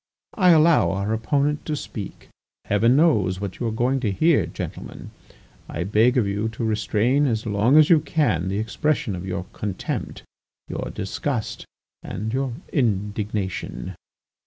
I 0.33 0.49
allow 0.49 0.89
our 0.89 1.13
opponent 1.13 1.63
to 1.65 1.75
speak. 1.75 2.29
Heaven 2.65 2.95
knows 2.95 3.39
what 3.39 3.59
you 3.59 3.67
are 3.67 3.71
going 3.71 3.99
to 3.99 4.11
hear. 4.11 4.47
Gentlemen, 4.47 5.11
I 5.69 5.83
beg 5.83 6.17
of 6.17 6.25
you 6.25 6.49
to 6.53 6.63
restrain 6.63 7.27
as 7.27 7.45
long 7.45 7.77
as 7.77 7.91
you 7.91 7.99
can 7.99 8.47
the 8.47 8.57
expression 8.57 9.15
of 9.15 9.27
your 9.27 9.43
contempt, 9.53 10.23
your 10.67 10.89
disgust, 10.91 11.67
and 12.01 12.33
your 12.33 12.51
indignation." 12.73 13.93